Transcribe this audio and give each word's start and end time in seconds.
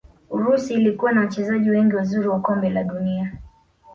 urusi 0.29 0.73
ilikuwa 0.73 1.11
na 1.11 1.21
wachezaji 1.21 1.69
wengi 1.69 1.95
wazuri 1.95 2.27
wa 2.27 2.39
kombe 2.39 2.69
la 2.69 2.83
dunia 2.83 3.31